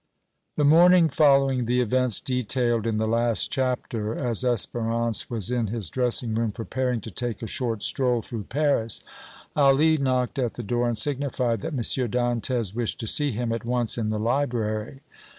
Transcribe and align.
The 0.55 0.63
morning 0.63 1.09
following 1.09 1.67
the 1.67 1.79
events 1.79 2.19
detailed 2.19 2.87
in 2.87 2.97
the 2.97 3.07
last 3.07 3.51
chapter, 3.51 4.15
as 4.15 4.39
Espérance 4.43 5.29
was 5.29 5.51
in 5.51 5.67
his 5.67 5.91
dressing 5.91 6.33
room 6.33 6.51
preparing 6.51 7.01
to 7.01 7.11
take 7.11 7.43
a 7.43 7.45
short 7.47 7.83
stroll 7.83 8.23
through 8.23 8.45
Paris, 8.45 9.03
Ali 9.55 9.97
knocked 9.99 10.39
at 10.39 10.55
the 10.55 10.63
door 10.63 10.87
and 10.87 10.97
signified 10.97 11.59
that 11.59 11.73
M. 11.73 11.81
Dantès 11.81 12.73
wished 12.73 12.99
to 13.01 13.05
see 13.05 13.29
him 13.31 13.51
at 13.53 13.63
once 13.63 13.95
in 13.95 14.09
the 14.09 14.17
library. 14.17 15.01